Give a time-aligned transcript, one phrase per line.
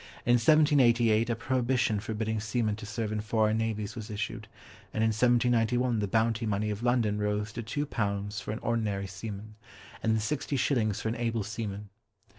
[0.25, 4.47] In 1788 a prohibition forbidding seamen to serve in foreign navies was issued,
[4.95, 9.05] and in 1791 the bounty money of London rose to two pounds for an ordinary
[9.05, 9.53] seaman,
[10.01, 11.89] and sixty shillings for an able seaman.